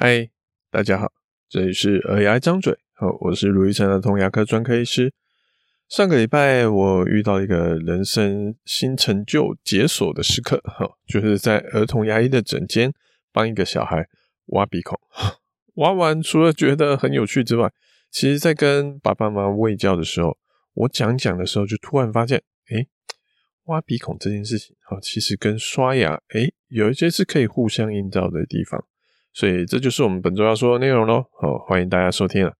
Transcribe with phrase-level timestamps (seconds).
[0.00, 0.30] 嗨，
[0.70, 1.12] 大家好，
[1.48, 5.12] 这里是耳牙张嘴，好，我是卢医生儿童牙科专科医师。
[5.88, 12.92] 上个礼拜我遇到一个人生新成就解锁的时刻，哈，就是在儿童牙医的诊间
[13.32, 14.08] 帮一个小孩
[14.50, 14.96] 挖鼻孔，
[15.74, 17.72] 挖完除了觉得很有趣之外，
[18.08, 20.38] 其实在跟爸爸妈妈喂教的时候，
[20.74, 22.40] 我讲讲的时候就突然发现，
[22.70, 22.86] 诶，
[23.64, 28.86] 挖鼻孔这件事情，哈，其实跟刷牙，诶，有一些是可以互相映照的地方。
[29.38, 31.24] 所以这就是我们本周要说的内容喽。
[31.40, 32.52] 好，欢迎大家收听了。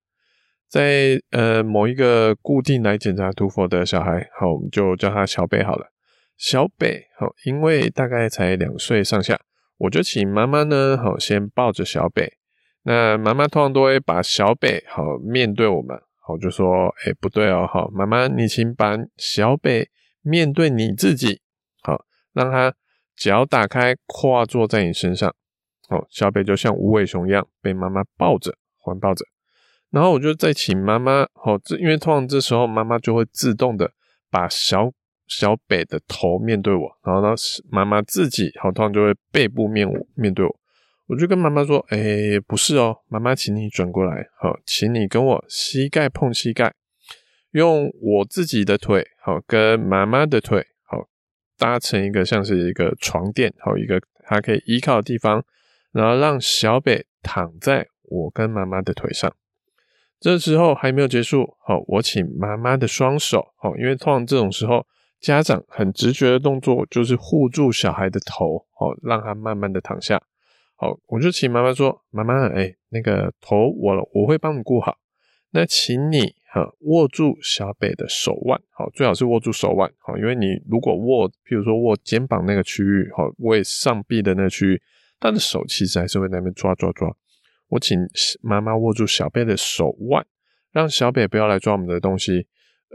[0.69, 5.89] 在呃某一个固定来检查涂氟的小孩，好，我们就叫他小北好了。
[6.37, 9.37] 小北，好，因为大概才两岁上下，
[9.77, 12.35] 我就请妈妈呢，好，先抱着小北。
[12.85, 19.89] 那妈妈通常都会把小北好面对我们，好，就说，哎，不对哦，好，妈妈，你请把小北
[20.23, 21.41] 面对你自己，
[21.83, 22.73] 好，让他
[23.17, 25.35] 脚打开，跨坐在你身上。
[25.89, 29.25] 哦，小北就像无尾熊一样被妈妈抱着，环抱着，
[29.91, 33.91] 然后我就再请妈妈，哦，这因为通常这时候妈妈就会自动的
[34.31, 34.93] 把小
[35.27, 37.35] 小北的头面对我，然后呢，
[37.71, 40.55] 妈妈自己好，通常就会背部面我面对我，
[41.07, 46.75] 我就跟妈妈说，哎，不是哦，妈妈，请你转过来，好，请你跟我膝盖碰膝盖，
[47.53, 51.09] 用我自己的腿，好，跟妈妈的腿，好，
[51.57, 55.43] 搭成一个像是一个床垫，好，一个它可以依靠的地方。
[55.93, 59.35] 然后让小北躺在我跟妈妈的腿上，
[60.21, 64.87] 这时候还没有结束，好，我请妈妈的双手，好，因为通常这种时候，
[65.21, 70.23] 家长很直觉的动作就是护住小孩的头，好，让他慢慢的躺下，
[70.77, 74.97] 好，我就请妈妈说，妈妈，哎，那个头我我会帮你顾好，
[75.51, 84.83] 那请你哈握住小北的手腕，好，最好是握住手腕，好，因为你如果握，譬如说握肩膀那个区域，好，握上臂的那个区域。
[85.21, 87.09] 他的手其实还是会那边抓抓抓，
[87.69, 87.99] 我请
[88.41, 90.27] 妈妈握住小北的手腕，
[90.73, 92.47] 让小北不要来抓我们的东西，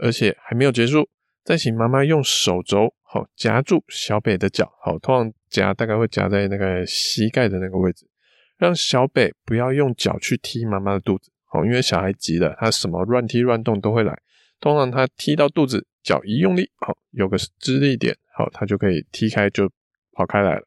[0.02, 1.08] 而且还没有结束，
[1.44, 8.08] 再请妈妈用手肘好夹住小北的脚，好，通常夹大概会夹在那个膝盖的那个位置，
[8.56, 14.18] 让小北不要用脚去踢妈妈的肚子，好，因为小孩急了，他什么乱踢乱动都会来，
[14.60, 19.70] 通常他踢到肚子，脚一用力，好，有个支力点，好，他就可以踢开就
[20.12, 20.66] 跑开来了。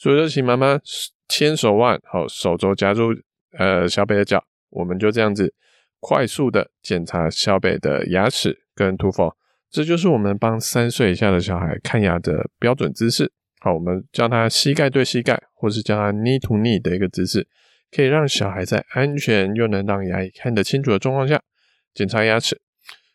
[0.00, 0.80] 所以就请妈妈
[1.28, 3.10] 牵手腕，好，手肘夹住
[3.58, 5.52] 呃小北的脚，我们就这样子
[6.00, 9.36] 快速的检查小北的牙齿跟涂氟，
[9.70, 13.30] 这就是我们帮三岁以下的小孩看牙的标准姿势。
[13.60, 17.46] 好，我们叫他膝盖对膝盖，或是叫他 knee to knee 的一个姿势，
[17.94, 21.42] 可以让小孩在安全又能让牙医看得清楚的状况下
[21.92, 22.58] 检查牙齿。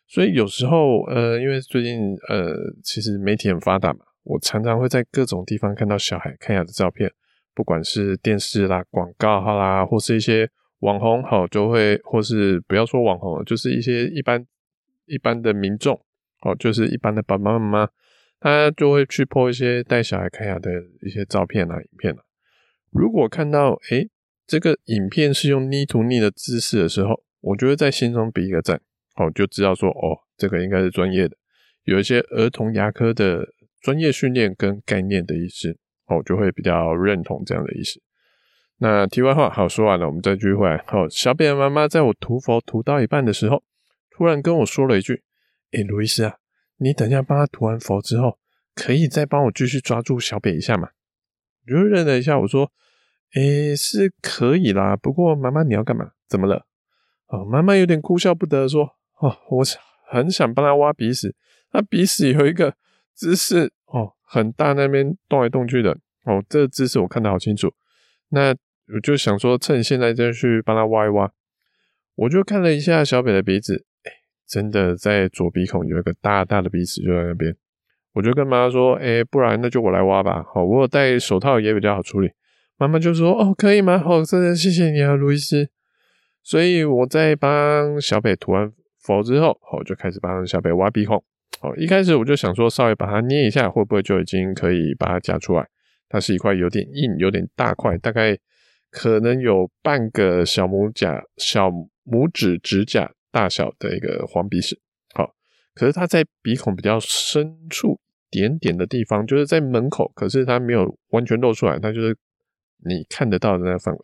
[0.06, 2.54] 所以有时候呃，因为最近呃，
[2.84, 3.98] 其实媒体很发达嘛。
[4.28, 7.08] 我常常会在各种地方看到小孩看牙的照片，
[7.54, 10.50] 不管是电视啦、广告哈啦，或是一些
[10.80, 14.44] 网红，好就会，或是不要说网红，就是一些一般
[15.04, 15.94] 一般的民众，
[16.42, 17.88] 哦，就是一般的爸爸妈妈，
[18.40, 20.72] 他就会去 po 一些带小孩看牙的
[21.02, 22.18] 一些照片啊、影片啊。
[22.90, 24.10] 如果看到诶
[24.44, 28.80] 这个影片是用 knee to knee 的姿势的时候，我就会在心中比一个赞，
[29.14, 31.36] 哦，就知道说哦，这个应该是专业的，
[31.84, 33.46] 有一些儿童牙科的。
[33.86, 38.02] 专业训练跟概念的意思，我就会比较认同这样的意思。
[38.78, 40.82] 那题外话，好，说完了，我们再继续回来。
[40.88, 43.62] 好，小北妈妈在我涂佛涂到一半的时候，
[44.10, 45.22] 突然跟我说了一句
[45.70, 46.34] ：“诶、欸，卢医师啊，
[46.78, 48.40] 你等一下帮他涂完佛之后，
[48.74, 50.88] 可以再帮我继续抓住小北一下吗？”
[51.64, 52.72] 我就认了一下，我说
[53.36, 56.10] ：“诶、是可以啦，不过妈妈你要干嘛？
[56.28, 56.66] 怎么了？”
[57.30, 59.62] 哦，妈妈有点哭笑不得说：“哦，我
[60.10, 61.36] 很想帮他挖鼻屎，
[61.70, 62.74] 他鼻屎有一个。”
[63.16, 63.72] 姿势，
[64.26, 65.92] 很大，那边动来动去的
[66.24, 67.72] 哦，这姿势我看得好清楚。
[68.30, 71.32] 那我就想说，趁现在就去帮他挖一挖。
[72.16, 74.10] 我就看了一下小北的鼻子，哎，
[74.48, 77.56] 真的在左鼻孔有一个大大的鼻屎就在那边。
[78.14, 80.42] 我就跟妈妈说，哎，不然那就我来挖吧。
[80.42, 82.30] 好，我有戴手套也比较好处理。
[82.78, 83.98] 妈妈就说，哦，可以吗？
[83.98, 85.68] 好，真的谢谢你啊，路易斯。
[86.42, 91.22] 所以我在帮小北涂完佛之后，好，就开始帮小北挖鼻孔。
[91.76, 95.66] 一开始我就想说，稍微把它捏一下，会不会就已经可以把它夹出来？
[96.08, 98.38] 它是一块有点硬、有点大块，大概
[98.90, 101.68] 可能有半个小拇甲、小
[102.04, 104.78] 拇指指甲大小的一个黄鼻屎。
[105.14, 105.34] 好，
[105.74, 107.98] 可是它在鼻孔比较深处
[108.30, 112.16] 点点的地方，就是在门口，可是它没有完全露出来，它就是
[112.84, 114.00] 你看得到的那个范围。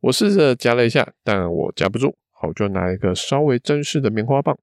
[0.00, 4.56] 我试着夹了一下，但我夹不住，好，就拿一个稍微正式的棉花棒。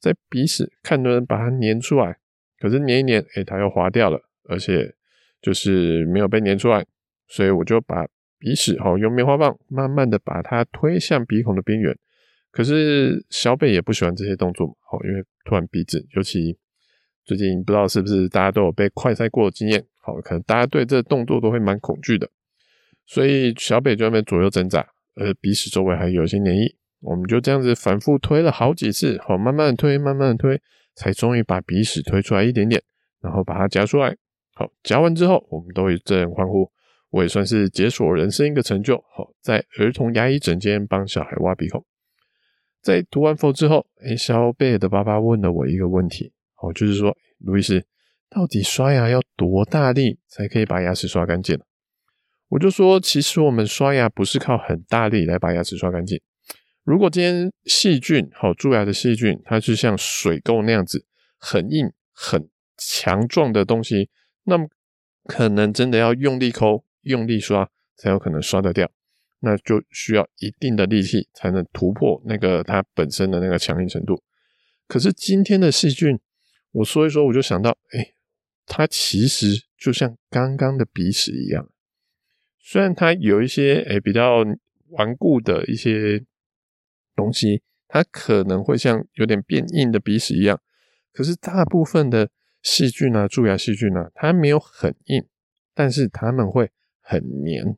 [0.00, 2.16] 在鼻屎看能不能把它粘出来，
[2.58, 4.94] 可是粘一粘，哎，它又滑掉了，而且
[5.40, 6.84] 就是没有被粘出来，
[7.28, 8.06] 所以我就把
[8.38, 11.96] 鼻屎，好，用棉花棒慢慢的把它推向鼻孔的边缘。
[12.50, 16.56] 可是小北也不喜欢这些动作，好，因为突然鼻子，尤其
[17.24, 22.30] 最近不知道是不是大家都有被快塞过的经验，好，可能大家对这动作都会蛮恐惧的，
[23.04, 30.60] 所以小北就在那边左右挣扎，而鼻屎周围还有一些黏液，我们就这样子反复推了好几次，好，慢慢的推，慢慢的推，
[30.94, 32.82] 才终于把鼻屎推出来一点点，
[33.20, 34.16] 然后把它夹出来，
[34.54, 36.70] 好，夹完之后，我们都一阵欢呼，
[37.10, 41.84] 我也算是解锁人生一个成就，好，在儿童牙医诊间帮小孩挖鼻孔。
[42.82, 46.32] 在读完佛之后，诶，小贝的爸爸问了我一个问题，
[46.62, 47.84] 哦，就是说，卢医师，
[48.30, 51.60] 到底刷牙要多大力才可以把牙齿刷干净？
[52.48, 56.20] 我就说，其实我们刷牙不是靠很大力来把牙齿刷干净。
[56.86, 61.04] 如果今天细菌，好，蛀牙的细菌，它是像水垢那样子，
[61.36, 62.48] 很硬、很
[62.78, 64.08] 强壮的东西，
[64.44, 64.68] 那么
[65.24, 68.88] 可能真的要用力抠、用力刷，才有可能刷得掉。
[69.40, 74.22] 那就需要一定的力气才能突破那个它本身的那个强硬程度。
[74.86, 76.16] 可是今天的细菌，
[76.70, 78.12] 我说一说，我就想到，哎，
[78.64, 81.68] 它其实就像刚刚的鼻屎一样，
[82.60, 84.44] 虽然它有一些哎比较
[84.90, 86.24] 顽固的一些
[87.16, 90.60] 东西，它可能会像有点变硬的鼻屎一样，
[91.12, 92.30] 可是大部分的
[92.62, 95.26] 细菌啊，蛀牙细菌啊，它没有很硬，
[95.74, 96.70] 但是它们会
[97.00, 97.76] 很黏。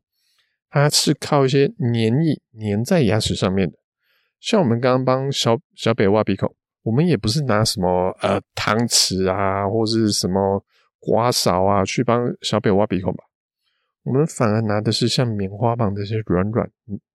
[0.71, 3.79] 它是靠一些黏液黏在牙齿上面的，
[4.39, 10.63] 像我们刚刚帮小小北挖鼻孔，我们也不是拿什么呃汤匙啊，或是什么
[11.01, 13.25] 刮勺啊去帮小北挖鼻孔吧，
[14.03, 16.71] 我们反而拿的是像棉花棒这些软软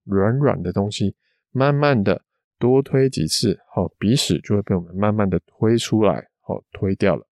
[0.06, 1.16] 软软的东西，
[1.54, 2.24] 慢慢的
[2.60, 7.26] 多推几次，好，鼻屎就会被我们慢慢的推出来，好，推掉了。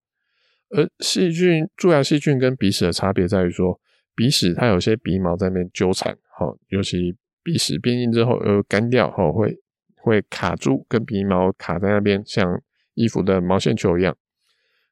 [0.68, 3.80] 而细菌蛀牙细菌跟鼻屎的差别在于说。
[4.12, 9.56] 鼻屎它有些鼻毛在那边纠缠，好，尤其鼻屎变硬之后呃干掉，后会
[9.96, 12.60] 会卡住，跟鼻毛卡在那边，像
[12.92, 14.14] 衣服的毛线球一样。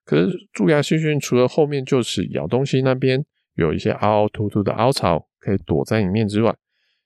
[0.04, 3.22] 可是蛀牙细菌除了后面就是咬东西那边
[3.54, 6.56] 有一些凹凹凸凸的凹槽可以躲在里面之外，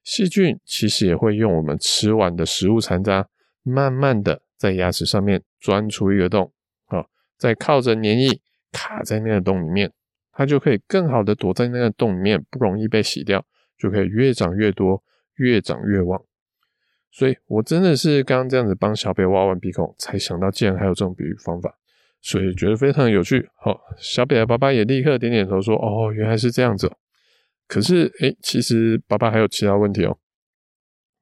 [0.03, 3.29] 细菌其实也会用我们吃完的食物残渣，
[3.63, 6.53] 慢慢的在牙齿上面钻出一个洞，
[6.87, 7.09] 好，
[7.39, 8.41] 再靠着粘液
[8.73, 9.93] 卡在那个洞里面。
[10.35, 13.45] 它就可以更好的躲在那个洞里面，不容易被洗掉，
[13.79, 15.03] 就可以越长越多，
[15.37, 16.23] 越长越旺。
[17.11, 21.77] 所以我真的是刚刚这样子帮小北挖完鼻孔，才想到竟然还有这种比喻方法，
[22.23, 23.51] 所以觉得非常有趣。
[23.57, 26.91] 好，小北的爸爸也立刻点点头说：“哦，原来是这样子。”
[27.67, 30.19] 可是，诶，其实爸爸还有其他问题哦。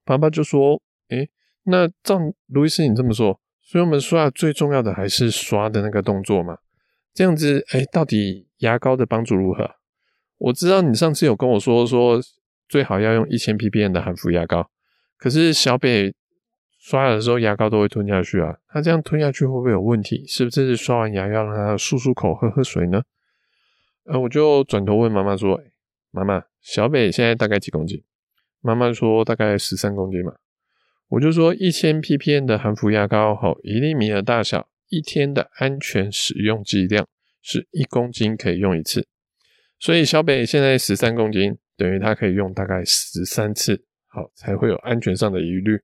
[0.05, 1.31] 爸爸就说：“诶，
[1.65, 6.59] 那照卢医师你这么说，所以我们刷最重要的还是刷的那个动作嘛？
[7.15, 9.77] 这样子，诶，到底？”牙膏的帮助如何？
[10.37, 12.21] 我知道你上次有跟我说说
[12.69, 14.71] 最好要用一千 ppm 的含氟牙膏，
[15.17, 16.15] 可是小北
[16.79, 20.27] 刷的时候牙膏都会吞下去啊，他这样吞下去会不会有问题？
[20.27, 23.01] 是不是刷完牙要让他漱漱口、喝喝水呢？
[24.05, 25.59] 呃，我就转头问妈妈说
[26.11, 28.03] ：“妈妈，小北现在大概几公斤？”
[28.61, 30.35] 妈妈说：“大概十三公斤嘛。”
[31.09, 37.07] 我就说：“一千 ppm 的含氟牙膏，好，一粒米的大小，一天的安全使用剂量。”
[37.43, 39.09] 是一公斤可以用一次，
[39.79, 45.81] 所以小北现在十三公斤，等于他可以用大概十三次，好，才会有安全上的疑虑。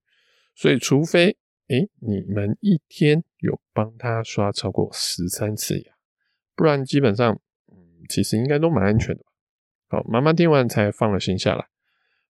[0.54, 1.34] 所以除非，
[1.68, 5.94] 诶、你们一天有帮他刷超过十三次牙，
[6.54, 7.40] 不然基本上，
[7.72, 9.30] 嗯，其实应该都蛮安全的吧。
[9.88, 11.66] 好，妈妈听完才放了心下来。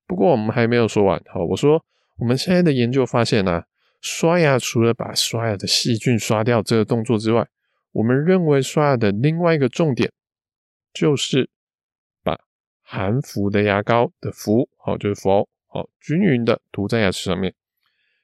[0.06, 1.84] 不过我们还没有说完，好，我说
[2.18, 3.64] 我们现在的研究发现呢、
[4.00, 7.48] 刷牙除了把刷牙的细菌刷掉这个动作之外，
[7.92, 10.12] 我们认为刷牙的另外一个重点，
[10.92, 11.48] 就是
[12.22, 12.38] 把
[12.82, 17.54] 含氟的牙膏的氟，好，就是氟，好，均匀的涂在牙齿上面。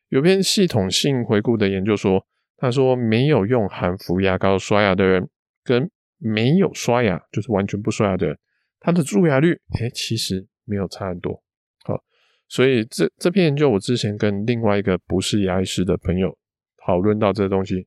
[0.08, 2.26] 有篇系统性回顾的研究说，
[2.58, 5.28] 他说没有用含氟牙膏刷牙的人，
[5.64, 8.38] 跟没有刷牙，就是完全不刷牙的人，
[8.84, 11.42] 他的蛀牙率，诶，其实没有差很多。
[11.84, 12.02] 好，
[12.48, 16.36] 所以这这篇研究，我之前跟另外一个不是牙医师的朋友
[16.84, 17.86] 讨论到这个东西。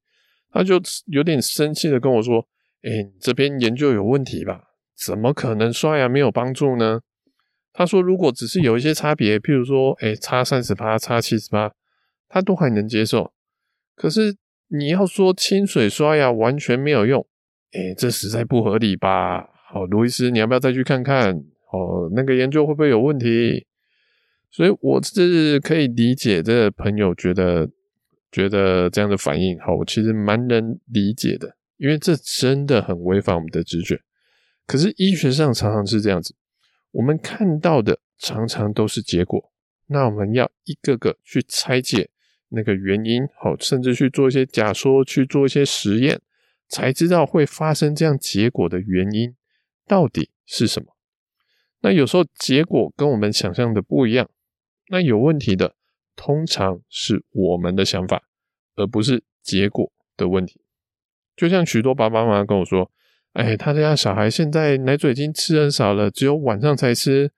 [0.52, 2.48] 他就有点生气的跟我说
[2.84, 4.64] ：“哎、你这边研究有问题吧？
[4.96, 7.02] 怎么可能刷牙没有帮助呢？”
[7.74, 11.74] 他说：“如果只是有一些差别，譬如说，哎、差三十八，差七十八，
[12.30, 13.34] 他都还能接受。
[13.98, 14.38] 可是
[14.70, 17.28] 你要说清水刷牙完全没有用，
[17.74, 19.50] 哎、这实在不合理吧？
[19.68, 21.36] 好，卢医师，你要不要再去看看？
[21.72, 23.66] 哦，那个研究会不会有问题？
[24.50, 27.70] 所以我是可以理解这个朋友觉得。”
[28.32, 34.02] 觉得这样的反应，好，我其实蛮能理解的，因为这真的很违反我们的直觉。
[34.68, 36.36] 可是医学上常常是这样子，
[36.92, 39.54] 我们看到的常常都是结果。
[39.88, 42.10] 那我们要一个个去拆解
[42.50, 46.20] 那个原因，好，甚至去做一些假说，去做一些实验，
[46.68, 49.34] 才知道会发生这样结果的原因
[49.88, 50.96] 到底是什么。
[51.82, 54.30] 那有时候结果跟我们想象的不一样，
[54.90, 55.76] 那有问题的
[56.16, 58.24] 通常是我们的想法，
[58.76, 60.62] 而不是结果的问题。
[61.36, 62.92] 就像许多爸爸妈妈跟我说
[63.34, 67.32] ：“哎，他家小孩现在奶嘴已经吃很少了，只有晚上才吃。”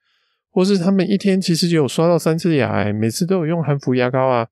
[0.50, 4.48] 或是他们一天其实就有刷到三次牙，哎，每次都有用含氟牙膏啊，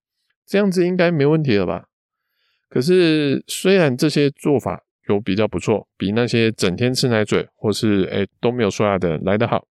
[0.45, 1.87] 这样子应该没问题了吧？
[2.69, 9.67] 可是虽然这些做法有比较不错，比那些整天吃奶嘴或是哎都没有刷牙的人来得好，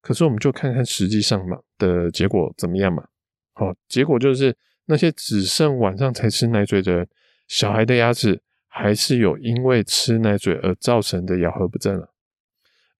[0.00, 3.04] 可是我们就看看实际上嘛的结果怎么样嘛？
[3.52, 7.08] 好，结果就是那些只剩晚上才吃奶嘴的人，
[7.48, 12.10] 小孩的牙齿还是有因为吃奶嘴而造成的咬合不正了，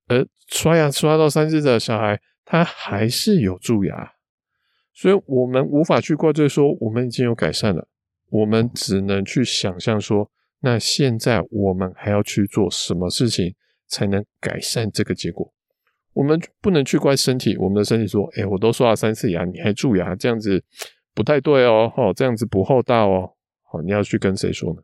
[0.09, 2.21] 而刷牙刷到三次的小孩。
[2.45, 4.13] 他还是有蛀牙，
[4.93, 7.87] 所以我们无法去怪罪说我们已经有改善了，
[8.29, 10.29] 我们只能去想象说，
[10.63, 13.55] 那现在我们还要去做什么事情
[13.89, 15.53] 才能改善这个结果？
[16.15, 20.63] 我们不能去怪身体，我们的身体说，哎，我都刷了三次牙，你还蛀牙，这样子
[21.15, 23.31] 不太对哦，哦，这样子不厚道哦，
[23.71, 24.83] 好，你要去跟谁说呢？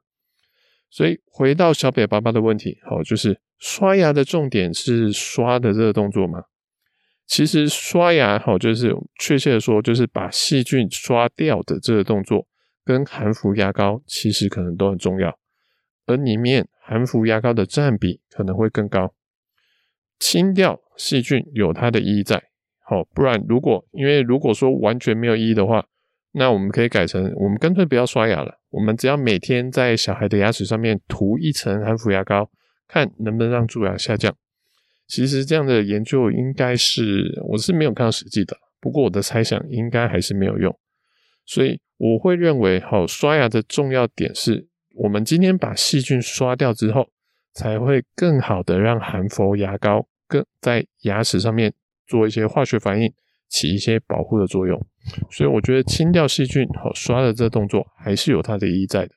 [0.91, 6.43] 所以回到小北爸爸的问题，好，就是刷牙的重点是刷的这个动作吗？
[7.27, 12.47] 其实刷牙好，就是确切的说，就是把细菌刷掉的这个动作，
[12.87, 15.39] 跟含氟牙膏其实可能都很重要，
[16.09, 19.15] 而里面含氟牙膏的占比可能会更高。
[20.19, 22.43] 清掉细菌有它的意义在，
[22.85, 25.87] 好，不然如果因为如果说完全没有意义的话，
[26.33, 32.51] 那我们可以改成我们干脆不要刷牙了，我们只要每天在小孩的牙齿上面涂一层含氟牙膏，
[32.89, 34.35] 看能不能让蛀牙下降。
[35.07, 40.79] 其实这样的研究应该是，我是没有看到实际的，不过我的猜想应该还是没有用，
[41.47, 44.68] 所以我会认为，好，刷牙的重要点是
[44.99, 47.09] 我们今天把细菌刷掉之后，
[47.53, 51.73] 才会更好的让含氟牙膏更在牙齿上面
[52.07, 53.13] 做一些化学反应，
[53.49, 54.81] 起一些保护的作用。
[55.31, 59.15] 所以我觉得清掉细菌，好，刷的这动作还是有它的意义在的。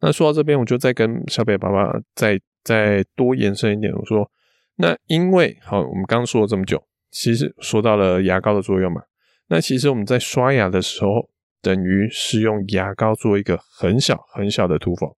[0.00, 2.40] 那说到这边，我就再跟小北爸爸再。
[2.62, 4.30] 再多延伸一点，我说，
[4.76, 9.00] 那因为好，我们刚说了这么久，其实说到了牙膏的作用嘛。
[9.48, 11.30] 那其实我们在刷牙的时候，
[11.62, 15.16] 等于是用牙膏做一个很小很小的涂氟，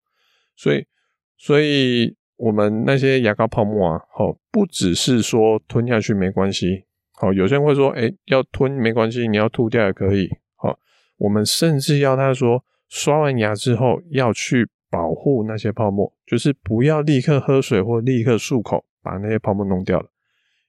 [0.56, 0.87] 所以，
[1.37, 6.84] 所以我们那些牙膏泡沫啊，好，不只是说吞下去没关系，
[7.14, 10.78] 好，有些人会说，哎，要吞没关系，你要吐掉也可以，好，
[11.18, 14.68] 我们甚至要他说，刷完牙之后要去。
[14.92, 20.11] 保护那些泡沫，就是不要立刻喝水或立刻漱口，把那些泡沫弄掉了。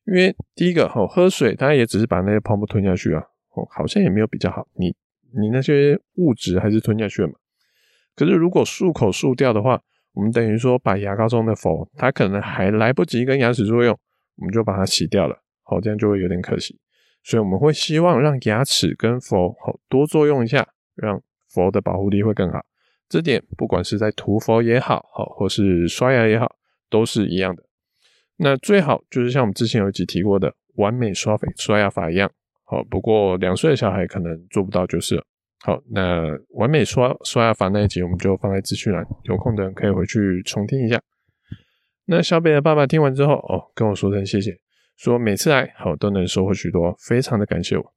[0.05, 3.21] 因为第一个，哦，喝水它也只是把那些泡沫吞下去啊，
[3.53, 4.65] 哦，好像也没有比较好。
[4.75, 4.95] 你
[5.39, 7.35] 你那些物质还是吞下去了嘛。
[8.15, 9.81] 可是如果漱口漱掉的话，
[10.13, 13.97] 我们等于说把牙膏中的氟，它可能还来不及跟牙齿作用，
[14.35, 15.35] 我们就把它洗掉了。
[15.63, 16.79] 好，这样就会有点可惜。
[17.23, 22.59] 所以我们会希望让牙齿跟氟好多作用一下，让氟的保护力会更好。
[23.09, 26.55] 这点不管是在涂氟也好，好或是刷牙也好，
[26.89, 27.63] 都是一样的。
[28.37, 32.31] 那最好就是像我们之前有一集提过的完美刷肥刷牙法一样，
[32.73, 35.23] 好，不过两岁的小孩可能做不到就是了。
[35.63, 36.23] 好，那
[36.55, 40.99] 完美刷刷牙法那一集我们就放在资讯栏，有空的人可以回去重听一下。
[42.05, 44.57] 那小北的爸爸听完之后，哦，跟我说声谢谢，
[44.97, 47.93] 说每次来好都能收获许多，非常的感谢我。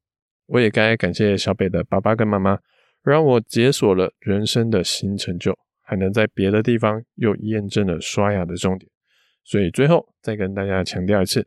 [0.49, 2.59] 我也该感谢小北的爸爸跟妈妈。
[3.03, 8.91] 让我解锁了人生的新成就，还能在别的地方又验证了刷牙的重点。
[9.45, 11.47] 所以最后再跟大家强调一次：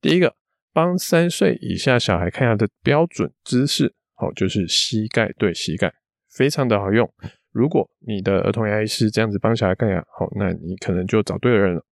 [0.00, 0.34] 第一个，
[0.74, 5.94] 帮三岁以下小孩看牙的标准姿势，好，就是膝盖对膝盖，
[6.28, 7.08] 非常的好用。
[7.52, 11.86] 如果你的儿童牙医是这样子帮小孩看牙，好，那你可能就找对人了。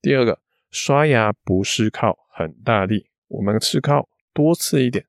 [0.00, 0.38] 第二个，
[0.70, 5.04] 刷牙不是靠很大力，我们是靠多次一点。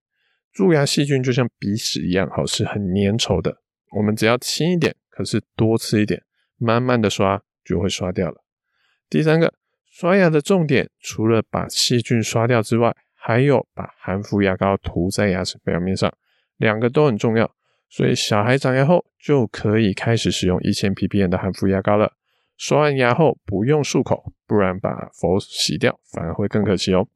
[0.51, 3.62] 蛀牙细菌就像鼻屎一样，好，是很粘稠的。
[3.96, 6.24] 我们只要轻一点，可是多吃一点，
[6.58, 8.43] 慢慢的刷就会刷掉了。
[9.08, 9.53] 第三个，
[9.94, 16.12] 刷牙的重点除了把细菌刷掉之外，还有把含氟牙膏涂在牙齿表面上，
[16.58, 17.54] 两个都很重要。
[17.90, 22.12] 所以小孩长牙后就可以开始使用一千 ppm 的含氟牙膏了。
[22.58, 27.08] 刷完牙后不用漱口，不然把氟洗掉反而会更可惜哦。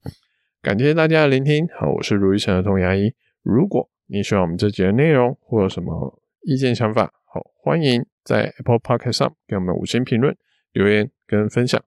[0.62, 3.12] 感谢大家的聆听，好，我是如意城儿童牙医。
[3.42, 10.38] 如果你喜欢我们这集的内容，或有什么意见想法，好，欢迎在 Apple Podcast 上给我们五星评论、
[10.74, 11.84] 留言跟分享。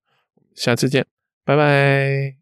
[0.55, 1.07] 下次见，
[1.45, 2.40] 拜拜。